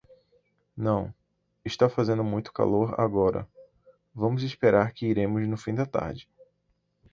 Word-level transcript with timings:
Não, 0.75 1.13
está 1.63 1.87
fazendo 1.87 2.23
muito 2.23 2.51
calor 2.51 2.99
agora, 2.99 3.47
vamos 4.15 4.41
esperar 4.41 4.93
que 4.93 5.05
iremos 5.05 5.47
no 5.47 5.55
fim 5.55 5.75
da 5.75 5.85
tarde. 5.85 6.27